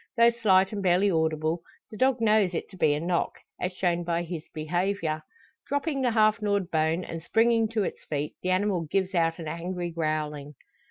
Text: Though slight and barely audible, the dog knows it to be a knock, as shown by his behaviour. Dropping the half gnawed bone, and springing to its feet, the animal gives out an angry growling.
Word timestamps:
Though 0.17 0.31
slight 0.31 0.73
and 0.73 0.81
barely 0.81 1.11
audible, 1.11 1.61
the 1.91 1.95
dog 1.97 2.21
knows 2.21 2.55
it 2.55 2.67
to 2.71 2.75
be 2.75 2.95
a 2.95 2.99
knock, 2.99 3.37
as 3.59 3.71
shown 3.73 4.03
by 4.03 4.23
his 4.23 4.41
behaviour. 4.51 5.21
Dropping 5.67 6.01
the 6.01 6.09
half 6.09 6.41
gnawed 6.41 6.71
bone, 6.71 7.03
and 7.03 7.21
springing 7.21 7.67
to 7.69 7.83
its 7.83 8.03
feet, 8.05 8.33
the 8.41 8.49
animal 8.49 8.81
gives 8.89 9.13
out 9.13 9.37
an 9.37 9.47
angry 9.47 9.91
growling. 9.91 10.55